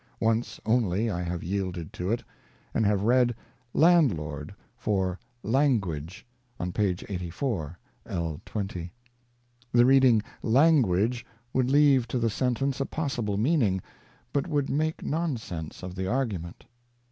Once 0.19 0.59
only 0.65 1.11
I 1.11 1.21
have 1.21 1.43
yielded 1.43 1.93
to 1.93 2.09
it; 2.11 2.23
and 2.73 2.87
have 2.87 3.03
read' 3.03 3.35
landlord' 3.85 4.51
for' 4.79 5.19
language' 5.59 6.25
on 6.59 6.71
p. 6.71 6.85
84, 7.07 7.77
1. 8.07 8.41
20. 8.43 8.91
The 9.71 9.85
reading' 9.85 10.23
language' 10.61 11.23
would 11.53 11.69
leave 11.69 12.07
to 12.07 12.17
the 12.17 12.31
sentence 12.31 12.79
a 12.79 12.85
possible 12.87 13.37
meaning, 13.37 13.79
but 14.33 14.47
would 14.47 14.71
make 14.71 15.05
nonsense 15.05 15.83
of 15.83 15.93
the 15.93 16.07
argument. 16.07 16.65